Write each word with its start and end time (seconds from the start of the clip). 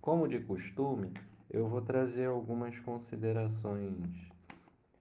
Como 0.00 0.26
de 0.26 0.40
costume, 0.40 1.12
eu 1.50 1.68
vou 1.68 1.82
trazer 1.82 2.24
algumas 2.24 2.78
considerações 2.80 3.94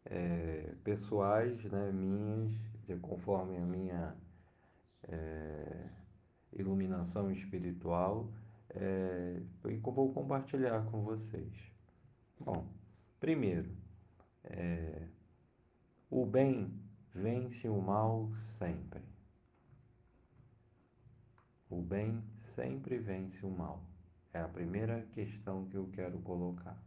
é, 0.04 0.74
pessoais, 0.84 1.64
né, 1.64 1.92
minhas, 1.94 2.52
de 2.86 2.98
conforme 2.98 3.56
a 3.56 3.66
minha 3.66 4.16
é, 5.04 5.90
iluminação 6.52 7.32
espiritual, 7.32 8.30
é, 8.72 9.42
e 9.70 9.78
vou 9.78 10.12
compartilhar 10.12 10.84
com 10.92 11.04
vocês. 11.04 11.54
Bom, 12.38 12.68
primeiro, 13.22 13.72
é, 14.44 15.08
o 16.10 16.26
bem 16.26 16.70
vence 17.16 17.70
o 17.70 17.82
mal 17.82 18.30
sempre. 18.58 19.02
O 21.70 21.82
bem 21.82 22.22
sempre 22.56 22.98
vence 22.98 23.46
o 23.46 23.50
mal. 23.50 23.82
É 24.38 24.42
a 24.42 24.48
primeira 24.48 25.02
questão 25.14 25.66
que 25.66 25.76
eu 25.76 25.90
quero 25.92 26.20
colocar. 26.20 26.80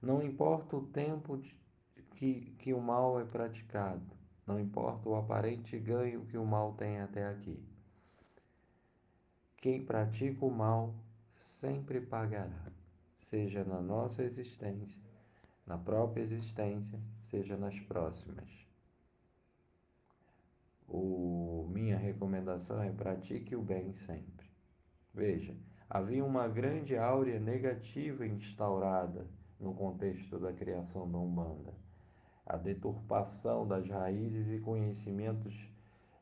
Não 0.00 0.22
importa 0.22 0.74
o 0.74 0.86
tempo 0.86 1.38
que, 2.12 2.56
que 2.58 2.72
o 2.72 2.80
mal 2.80 3.20
é 3.20 3.24
praticado, 3.26 4.16
não 4.46 4.58
importa 4.58 5.06
o 5.06 5.14
aparente 5.14 5.78
ganho 5.78 6.24
que 6.24 6.38
o 6.38 6.46
mal 6.46 6.72
tem 6.72 7.00
até 7.00 7.28
aqui. 7.28 7.62
Quem 9.58 9.84
pratica 9.84 10.42
o 10.42 10.50
mal 10.50 10.94
sempre 11.36 12.00
pagará, 12.00 12.72
seja 13.18 13.62
na 13.62 13.82
nossa 13.82 14.22
existência, 14.22 15.02
na 15.66 15.76
própria 15.76 16.22
existência, 16.22 16.98
seja 17.28 17.58
nas 17.58 17.78
próximas. 17.80 18.48
O, 20.88 21.68
minha 21.70 21.98
recomendação 21.98 22.82
é 22.82 22.90
pratique 22.90 23.54
o 23.54 23.60
bem 23.60 23.92
sempre. 23.92 24.48
Veja, 25.12 25.54
havia 25.88 26.24
uma 26.24 26.48
grande 26.48 26.96
áurea 26.96 27.38
negativa 27.38 28.26
instaurada 28.26 29.26
no 29.60 29.74
contexto 29.74 30.38
da 30.38 30.52
criação 30.52 31.10
da 31.10 31.18
Umbanda. 31.18 31.72
A 32.46 32.56
deturpação 32.56 33.66
das 33.66 33.88
raízes 33.88 34.50
e 34.50 34.58
conhecimentos 34.60 35.54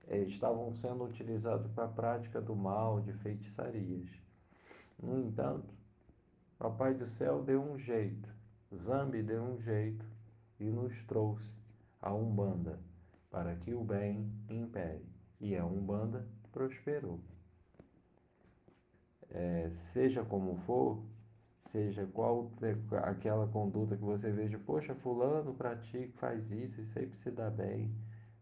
eh, 0.07 0.19
estavam 0.25 0.73
sendo 0.75 1.05
utilizados 1.05 1.71
para 1.73 1.85
a 1.85 1.89
prática 1.89 2.41
do 2.41 2.55
mal, 2.55 3.01
de 3.01 3.13
feitiçarias. 3.15 4.09
No 5.03 5.19
entanto, 5.19 5.73
Papai 6.59 6.95
do 6.95 7.07
Céu 7.07 7.43
deu 7.43 7.61
um 7.61 7.77
jeito, 7.79 8.29
Zambi 8.75 9.23
deu 9.23 9.43
um 9.43 9.61
jeito 9.61 10.07
e 10.61 10.71
nos 10.71 10.95
trouxe 11.07 11.53
a 12.01 12.15
Umbanda 12.15 12.79
para 13.31 13.57
que 13.57 13.75
o 13.75 13.83
bem 13.83 14.31
impere. 14.49 15.05
E 15.41 15.57
a 15.57 15.65
Umbanda 15.65 16.25
prosperou 16.53 17.19
seja 19.93 20.25
como 20.25 20.57
for, 20.67 21.03
seja 21.65 22.07
qual 22.13 22.51
aquela 23.03 23.47
conduta 23.47 23.97
que 23.97 24.03
você 24.03 24.31
veja, 24.31 24.59
poxa, 24.59 24.95
fulano 24.95 25.55
pratica, 25.55 26.13
faz 26.19 26.51
isso 26.51 26.81
e 26.81 26.85
sempre 26.85 27.17
se 27.19 27.31
dá 27.31 27.51
bem, 27.51 27.95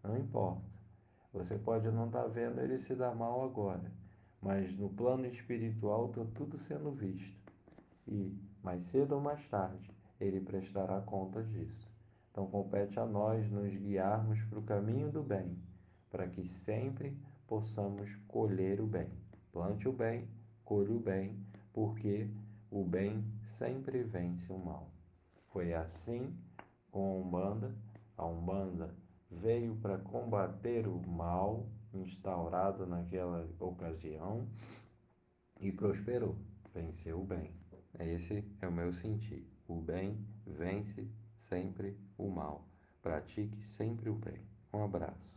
não 0.02 0.16
importa. 0.16 0.68
Você 1.32 1.56
pode 1.56 1.88
não 1.90 2.06
estar 2.06 2.22
tá 2.22 2.28
vendo 2.28 2.60
ele 2.60 2.78
se 2.78 2.94
dar 2.94 3.14
mal 3.14 3.44
agora, 3.44 3.92
mas 4.42 4.76
no 4.76 4.88
plano 4.88 5.26
espiritual 5.26 6.06
está 6.06 6.24
tudo 6.34 6.58
sendo 6.58 6.90
visto. 6.90 7.38
E 8.08 8.36
mais 8.62 8.84
cedo 8.86 9.14
ou 9.14 9.20
mais 9.20 9.46
tarde 9.48 9.90
ele 10.20 10.40
prestará 10.40 11.00
conta 11.00 11.42
disso. 11.42 11.88
Então 12.30 12.46
compete 12.46 12.98
a 12.98 13.06
nós 13.06 13.48
nos 13.50 13.74
guiarmos 13.74 14.42
para 14.44 14.58
o 14.58 14.62
caminho 14.62 15.10
do 15.10 15.22
bem, 15.22 15.56
para 16.10 16.26
que 16.26 16.44
sempre 16.44 17.16
possamos 17.46 18.12
colher 18.26 18.80
o 18.80 18.86
bem. 18.86 19.08
Plante 19.52 19.88
o 19.88 19.92
bem 19.92 20.28
colhe 20.70 20.92
o 20.92 21.00
bem, 21.00 21.36
porque 21.72 22.28
o 22.70 22.84
bem 22.84 23.24
sempre 23.58 24.04
vence 24.04 24.52
o 24.52 24.56
mal. 24.56 24.88
Foi 25.48 25.74
assim 25.74 26.32
com 26.92 27.10
a 27.10 27.26
Umbanda. 27.26 27.74
A 28.16 28.24
Umbanda 28.24 28.94
veio 29.28 29.74
para 29.82 29.98
combater 29.98 30.86
o 30.86 31.04
mal 31.08 31.66
instaurado 31.92 32.86
naquela 32.86 33.50
ocasião 33.58 34.46
e 35.60 35.72
prosperou, 35.72 36.36
venceu 36.72 37.20
o 37.20 37.24
bem. 37.24 37.50
Esse 37.98 38.44
é 38.60 38.68
o 38.68 38.72
meu 38.72 38.92
sentir. 38.92 39.44
O 39.66 39.74
bem 39.74 40.24
vence 40.46 41.10
sempre 41.40 41.98
o 42.16 42.28
mal. 42.28 42.64
Pratique 43.02 43.60
sempre 43.70 44.08
o 44.08 44.14
bem. 44.14 44.38
Um 44.72 44.84
abraço. 44.84 45.30